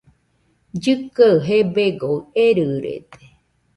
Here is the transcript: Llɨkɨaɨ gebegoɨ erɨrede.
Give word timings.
Llɨkɨaɨ 0.75 1.35
gebegoɨ 1.45 2.15
erɨrede. 2.45 3.15